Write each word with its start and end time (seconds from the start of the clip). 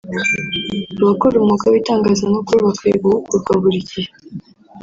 Abakora 1.01 1.35
umwuga 1.37 1.65
w’Itangazamakuru 1.73 2.59
bakwiye 2.67 2.95
guhugurwa 3.03 3.51
buri 3.61 3.77
gihe 3.89 4.09